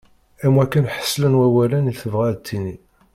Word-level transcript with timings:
Am 0.45 0.53
wakken 0.57 0.85
ḥeslen 0.95 1.37
wawalen 1.39 1.91
i 1.91 1.93
tebɣa 2.01 2.25
ad 2.31 2.37
d-tini. 2.41 2.75